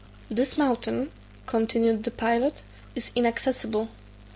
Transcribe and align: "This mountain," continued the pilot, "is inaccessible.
"This 0.31 0.57
mountain," 0.57 1.11
continued 1.45 2.05
the 2.05 2.09
pilot, 2.09 2.63
"is 2.95 3.11
inaccessible. 3.15 3.89